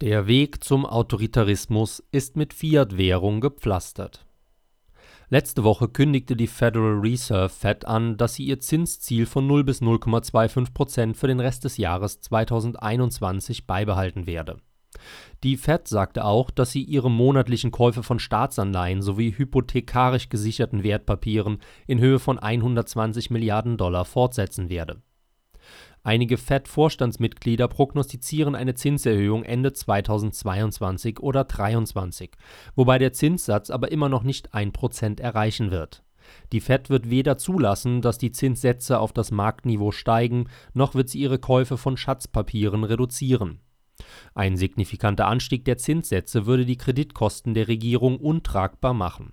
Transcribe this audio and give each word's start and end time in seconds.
Der 0.00 0.26
Weg 0.26 0.64
zum 0.64 0.84
Autoritarismus 0.84 2.02
ist 2.10 2.36
mit 2.36 2.52
Fiat-Währung 2.52 3.40
gepflastert. 3.40 4.26
Letzte 5.28 5.62
Woche 5.62 5.86
kündigte 5.88 6.34
die 6.34 6.48
Federal 6.48 6.98
Reserve 6.98 7.48
Fed 7.48 7.84
an, 7.86 8.16
dass 8.16 8.34
sie 8.34 8.44
ihr 8.44 8.58
Zinsziel 8.58 9.24
von 9.24 9.46
0 9.46 9.62
bis 9.62 9.82
0,25 9.82 10.74
Prozent 10.74 11.16
für 11.16 11.28
den 11.28 11.38
Rest 11.38 11.62
des 11.62 11.76
Jahres 11.76 12.20
2021 12.20 13.68
beibehalten 13.68 14.26
werde. 14.26 14.56
Die 15.44 15.56
Fed 15.56 15.86
sagte 15.86 16.24
auch, 16.24 16.50
dass 16.50 16.72
sie 16.72 16.82
ihre 16.82 17.10
monatlichen 17.10 17.70
Käufe 17.70 18.02
von 18.02 18.18
Staatsanleihen 18.18 19.00
sowie 19.00 19.32
hypothekarisch 19.38 20.28
gesicherten 20.28 20.82
Wertpapieren 20.82 21.58
in 21.86 22.00
Höhe 22.00 22.18
von 22.18 22.40
120 22.40 23.30
Milliarden 23.30 23.76
Dollar 23.76 24.04
fortsetzen 24.04 24.68
werde 24.70 25.02
Einige 26.06 26.36
Fed-Vorstandsmitglieder 26.36 27.66
prognostizieren 27.66 28.54
eine 28.54 28.74
Zinserhöhung 28.74 29.42
Ende 29.42 29.72
2022 29.72 31.18
oder 31.20 31.48
2023, 31.48 32.32
wobei 32.76 32.98
der 32.98 33.14
Zinssatz 33.14 33.70
aber 33.70 33.90
immer 33.90 34.10
noch 34.10 34.22
nicht 34.22 34.54
1% 34.54 35.22
erreichen 35.22 35.70
wird. 35.70 36.04
Die 36.52 36.60
Fed 36.60 36.90
wird 36.90 37.08
weder 37.08 37.38
zulassen, 37.38 38.02
dass 38.02 38.18
die 38.18 38.32
Zinssätze 38.32 38.98
auf 38.98 39.14
das 39.14 39.30
Marktniveau 39.30 39.92
steigen, 39.92 40.50
noch 40.74 40.94
wird 40.94 41.08
sie 41.08 41.20
ihre 41.20 41.38
Käufe 41.38 41.78
von 41.78 41.96
Schatzpapieren 41.96 42.84
reduzieren. 42.84 43.60
Ein 44.34 44.58
signifikanter 44.58 45.26
Anstieg 45.26 45.64
der 45.64 45.78
Zinssätze 45.78 46.44
würde 46.44 46.66
die 46.66 46.76
Kreditkosten 46.76 47.54
der 47.54 47.68
Regierung 47.68 48.18
untragbar 48.18 48.92
machen 48.92 49.32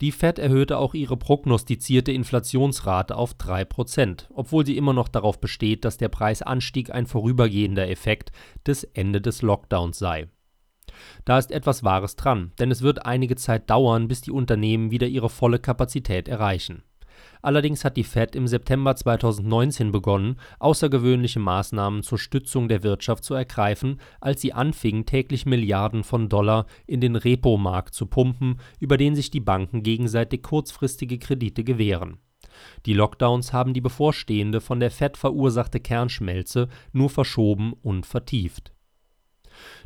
die 0.00 0.12
Fed 0.12 0.38
erhöhte 0.38 0.78
auch 0.78 0.94
ihre 0.94 1.16
prognostizierte 1.16 2.12
Inflationsrate 2.12 3.16
auf 3.16 3.34
3% 3.34 4.26
obwohl 4.30 4.64
sie 4.64 4.76
immer 4.76 4.92
noch 4.92 5.08
darauf 5.08 5.40
besteht, 5.40 5.84
dass 5.84 5.96
der 5.96 6.08
Preisanstieg 6.08 6.90
ein 6.90 7.06
vorübergehender 7.06 7.88
Effekt 7.88 8.32
des 8.66 8.84
Ende 8.84 9.20
des 9.20 9.42
Lockdowns 9.42 9.98
sei. 9.98 10.28
Da 11.24 11.38
ist 11.38 11.52
etwas 11.52 11.84
Wahres 11.84 12.16
dran, 12.16 12.52
denn 12.58 12.70
es 12.70 12.82
wird 12.82 13.06
einige 13.06 13.36
Zeit 13.36 13.70
dauern, 13.70 14.08
bis 14.08 14.22
die 14.22 14.32
Unternehmen 14.32 14.90
wieder 14.90 15.06
ihre 15.06 15.30
volle 15.30 15.58
Kapazität 15.58 16.28
erreichen 16.28 16.82
Allerdings 17.42 17.84
hat 17.84 17.96
die 17.96 18.04
Fed 18.04 18.36
im 18.36 18.46
September 18.46 18.94
2019 18.94 19.92
begonnen, 19.92 20.36
außergewöhnliche 20.58 21.40
Maßnahmen 21.40 22.02
zur 22.02 22.18
Stützung 22.18 22.68
der 22.68 22.82
Wirtschaft 22.82 23.24
zu 23.24 23.34
ergreifen, 23.34 24.00
als 24.20 24.40
sie 24.40 24.52
anfing, 24.52 25.06
täglich 25.06 25.46
Milliarden 25.46 26.04
von 26.04 26.28
Dollar 26.28 26.66
in 26.86 27.00
den 27.00 27.16
Repo-Markt 27.16 27.94
zu 27.94 28.06
pumpen, 28.06 28.60
über 28.78 28.96
den 28.96 29.14
sich 29.14 29.30
die 29.30 29.40
Banken 29.40 29.82
gegenseitig 29.82 30.42
kurzfristige 30.42 31.18
Kredite 31.18 31.64
gewähren. 31.64 32.18
Die 32.84 32.94
Lockdowns 32.94 33.52
haben 33.52 33.74
die 33.74 33.80
bevorstehende 33.80 34.60
von 34.60 34.80
der 34.80 34.90
Fed 34.90 35.16
verursachte 35.16 35.80
Kernschmelze 35.80 36.68
nur 36.92 37.08
verschoben 37.08 37.72
und 37.82 38.06
vertieft 38.06 38.72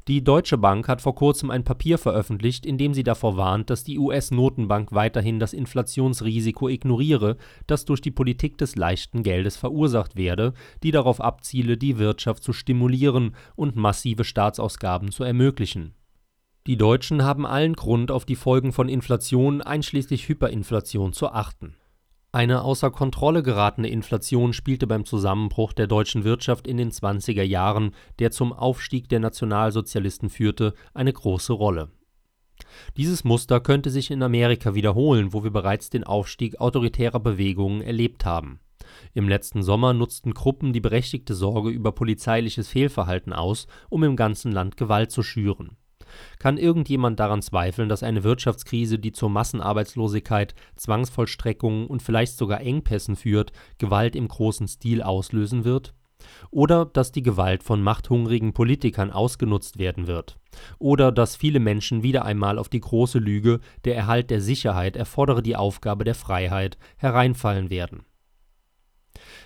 die 0.06 0.22
Deutsche 0.22 0.58
Bank 0.58 0.86
hat 0.86 1.00
vor 1.00 1.14
kurzem 1.14 1.50
ein 1.50 1.64
Papier 1.64 1.96
veröffentlicht, 1.96 2.66
in 2.66 2.76
dem 2.76 2.92
sie 2.92 3.04
davor 3.04 3.38
warnt, 3.38 3.70
dass 3.70 3.84
die 3.84 3.98
US-Notenbank 3.98 4.92
weiterhin 4.92 5.38
das 5.38 5.54
Inflationsrisiko 5.54 6.68
ignoriere, 6.68 7.38
das 7.66 7.86
durch 7.86 8.02
die 8.02 8.10
Politik 8.10 8.58
des 8.58 8.76
leichten 8.76 9.22
Geldes 9.22 9.56
verursacht 9.56 10.16
werde, 10.16 10.52
die 10.82 10.90
darauf 10.90 11.22
abziele, 11.22 11.78
die 11.78 11.98
Wirtschaft 11.98 12.42
zu 12.42 12.52
stimulieren 12.52 13.34
und 13.56 13.76
massive 13.76 14.24
Staatsausgaben 14.24 15.10
zu 15.10 15.24
ermöglichen. 15.24 15.94
Die 16.66 16.76
Deutschen 16.76 17.24
haben 17.24 17.46
allen 17.46 17.74
Grund, 17.74 18.10
auf 18.10 18.26
die 18.26 18.36
Folgen 18.36 18.72
von 18.72 18.90
Inflation 18.90 19.62
einschließlich 19.62 20.28
Hyperinflation 20.28 21.14
zu 21.14 21.28
achten 21.30 21.76
eine 22.34 22.62
außer 22.62 22.90
Kontrolle 22.90 23.44
geratene 23.44 23.88
Inflation 23.88 24.52
spielte 24.52 24.88
beim 24.88 25.04
Zusammenbruch 25.04 25.72
der 25.72 25.86
deutschen 25.86 26.24
Wirtschaft 26.24 26.66
in 26.66 26.76
den 26.76 26.90
20er 26.90 27.44
Jahren, 27.44 27.92
der 28.18 28.32
zum 28.32 28.52
Aufstieg 28.52 29.08
der 29.08 29.20
Nationalsozialisten 29.20 30.28
führte, 30.30 30.74
eine 30.94 31.12
große 31.12 31.52
Rolle. 31.52 31.92
Dieses 32.96 33.22
Muster 33.22 33.60
könnte 33.60 33.90
sich 33.90 34.10
in 34.10 34.22
Amerika 34.22 34.74
wiederholen, 34.74 35.32
wo 35.32 35.44
wir 35.44 35.52
bereits 35.52 35.90
den 35.90 36.02
Aufstieg 36.02 36.60
autoritärer 36.60 37.20
Bewegungen 37.20 37.82
erlebt 37.82 38.24
haben. 38.24 38.58
Im 39.12 39.28
letzten 39.28 39.62
Sommer 39.62 39.94
nutzten 39.94 40.34
Gruppen 40.34 40.72
die 40.72 40.80
berechtigte 40.80 41.34
Sorge 41.34 41.70
über 41.70 41.92
polizeiliches 41.92 42.68
Fehlverhalten 42.68 43.32
aus, 43.32 43.68
um 43.90 44.02
im 44.02 44.16
ganzen 44.16 44.50
Land 44.50 44.76
Gewalt 44.76 45.12
zu 45.12 45.22
schüren 45.22 45.76
kann 46.38 46.58
irgendjemand 46.58 47.20
daran 47.20 47.42
zweifeln, 47.42 47.88
dass 47.88 48.02
eine 48.02 48.24
Wirtschaftskrise, 48.24 48.98
die 48.98 49.12
zur 49.12 49.30
Massenarbeitslosigkeit, 49.30 50.54
Zwangsvollstreckungen 50.76 51.86
und 51.86 52.02
vielleicht 52.02 52.36
sogar 52.36 52.60
Engpässen 52.60 53.16
führt, 53.16 53.52
Gewalt 53.78 54.16
im 54.16 54.28
großen 54.28 54.68
Stil 54.68 55.02
auslösen 55.02 55.64
wird? 55.64 55.94
Oder 56.50 56.86
dass 56.86 57.12
die 57.12 57.22
Gewalt 57.22 57.62
von 57.62 57.82
machthungrigen 57.82 58.54
Politikern 58.54 59.10
ausgenutzt 59.10 59.78
werden 59.78 60.06
wird? 60.06 60.38
Oder 60.78 61.12
dass 61.12 61.36
viele 61.36 61.60
Menschen 61.60 62.02
wieder 62.02 62.24
einmal 62.24 62.58
auf 62.58 62.68
die 62.68 62.80
große 62.80 63.18
Lüge, 63.18 63.60
der 63.84 63.96
Erhalt 63.96 64.30
der 64.30 64.40
Sicherheit 64.40 64.96
erfordere 64.96 65.42
die 65.42 65.56
Aufgabe 65.56 66.04
der 66.04 66.14
Freiheit, 66.14 66.78
hereinfallen 66.96 67.70
werden 67.70 68.04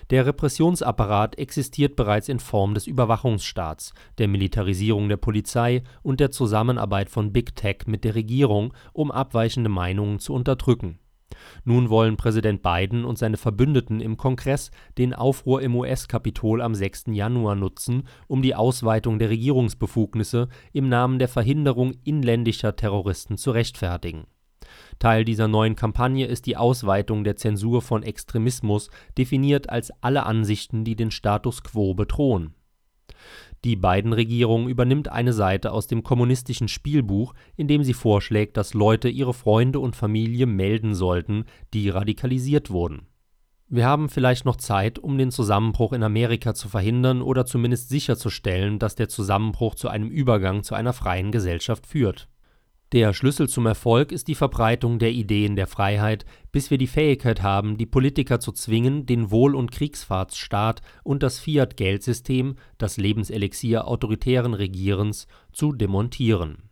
der 0.09 0.25
Repressionsapparat 0.25 1.37
existiert 1.37 1.95
bereits 1.95 2.29
in 2.29 2.39
Form 2.39 2.73
des 2.73 2.87
Überwachungsstaats, 2.87 3.93
der 4.17 4.27
Militarisierung 4.27 5.09
der 5.09 5.17
Polizei 5.17 5.83
und 6.01 6.19
der 6.19 6.31
Zusammenarbeit 6.31 7.09
von 7.09 7.31
Big 7.31 7.55
Tech 7.55 7.79
mit 7.85 8.03
der 8.03 8.15
Regierung, 8.15 8.73
um 8.93 9.11
abweichende 9.11 9.69
Meinungen 9.69 10.19
zu 10.19 10.33
unterdrücken. 10.33 10.99
Nun 11.63 11.89
wollen 11.89 12.17
Präsident 12.17 12.61
Biden 12.63 13.05
und 13.05 13.17
seine 13.17 13.37
Verbündeten 13.37 14.01
im 14.01 14.17
Kongress 14.17 14.71
den 14.97 15.13
Aufruhr 15.13 15.61
im 15.61 15.75
US-Kapitol 15.75 16.61
am 16.61 16.75
6. 16.75 17.05
Januar 17.11 17.55
nutzen, 17.55 18.07
um 18.27 18.41
die 18.41 18.55
Ausweitung 18.55 19.19
der 19.19 19.29
Regierungsbefugnisse 19.29 20.49
im 20.73 20.89
Namen 20.89 21.19
der 21.19 21.27
Verhinderung 21.27 21.93
inländischer 22.03 22.75
Terroristen 22.75 23.37
zu 23.37 23.51
rechtfertigen 23.51 24.25
Teil 24.99 25.25
dieser 25.25 25.47
neuen 25.47 25.75
Kampagne 25.75 26.25
ist 26.25 26.45
die 26.45 26.57
Ausweitung 26.57 27.23
der 27.23 27.35
Zensur 27.35 27.81
von 27.81 28.03
Extremismus, 28.03 28.89
definiert 29.17 29.69
als 29.69 29.91
alle 30.01 30.25
Ansichten, 30.25 30.83
die 30.83 30.95
den 30.95 31.11
Status 31.11 31.63
quo 31.63 31.93
bedrohen. 31.93 32.53
Die 33.65 33.75
Biden-Regierung 33.75 34.69
übernimmt 34.69 35.09
eine 35.09 35.33
Seite 35.33 35.73
aus 35.73 35.87
dem 35.87 36.03
kommunistischen 36.03 36.69
Spielbuch, 36.69 37.33
in 37.57 37.67
dem 37.67 37.83
sie 37.83 37.93
vorschlägt, 37.93 38.55
dass 38.55 38.73
Leute 38.73 39.09
ihre 39.09 39.33
Freunde 39.33 39.79
und 39.79 39.97
Familie 39.97 40.45
melden 40.45 40.95
sollten, 40.95 41.45
die 41.73 41.89
radikalisiert 41.89 42.69
wurden. 42.69 43.07
Wir 43.67 43.85
haben 43.85 44.09
vielleicht 44.09 44.45
noch 44.45 44.55
Zeit, 44.55 44.97
um 44.97 45.17
den 45.17 45.29
Zusammenbruch 45.29 45.93
in 45.93 46.03
Amerika 46.03 46.55
zu 46.55 46.69
verhindern 46.69 47.21
oder 47.21 47.45
zumindest 47.45 47.89
sicherzustellen, 47.89 48.79
dass 48.79 48.95
der 48.95 49.09
Zusammenbruch 49.09 49.75
zu 49.75 49.89
einem 49.89 50.09
Übergang 50.09 50.63
zu 50.63 50.73
einer 50.73 50.93
freien 50.93 51.31
Gesellschaft 51.31 51.85
führt 51.85 52.29
der 52.91 53.13
Schlüssel 53.13 53.47
zum 53.47 53.67
Erfolg 53.67 54.11
ist 54.11 54.27
die 54.27 54.35
Verbreitung 54.35 54.97
der 54.97 55.11
Ideen 55.11 55.55
der 55.55 55.67
Freiheit, 55.67 56.25
bis 56.51 56.71
wir 56.71 56.79
die 56.79 56.87
Fähigkeit 56.87 57.43
haben, 57.43 57.77
die 57.77 57.85
Politiker 57.85 58.39
zu 58.39 58.51
zwingen, 58.51 59.05
den 59.05 59.29
Wohl 59.29 59.55
und 59.55 59.71
Kriegsfahrtsstaat 59.71 60.81
und 61.03 61.21
das 61.21 61.39
Fiat-Geldsystem, 61.39 62.55
das 62.79 62.97
Lebenselixier 62.97 63.87
autoritären 63.87 64.55
Regierens, 64.55 65.27
zu 65.51 65.71
demontieren. 65.71 66.69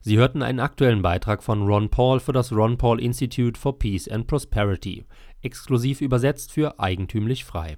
Sie 0.00 0.16
hörten 0.16 0.42
einen 0.42 0.60
aktuellen 0.60 1.02
Beitrag 1.02 1.42
von 1.42 1.66
Ron 1.66 1.90
Paul 1.90 2.18
für 2.18 2.32
das 2.32 2.50
Ron 2.50 2.78
Paul 2.78 3.00
Institute 3.00 3.60
for 3.60 3.78
Peace 3.78 4.08
and 4.08 4.26
Prosperity, 4.26 5.04
exklusiv 5.42 6.00
übersetzt 6.00 6.52
für 6.52 6.80
Eigentümlich 6.80 7.44
Frei 7.44 7.76